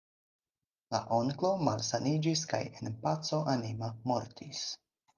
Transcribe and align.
La 0.95 1.01
onklo 1.17 1.51
malsaniĝis 1.69 2.43
kaj 2.55 2.63
en 2.75 2.99
paco 3.07 3.45
anima 3.57 3.95
mortis. 4.11 4.69